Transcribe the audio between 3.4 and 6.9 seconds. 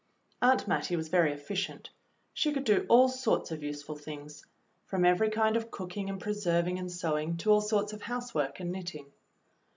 of useful things, from every kind of cooking and preserving